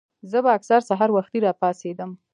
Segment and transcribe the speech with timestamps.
[0.29, 2.11] زۀ به اکثر سحر وختي راپاسېدم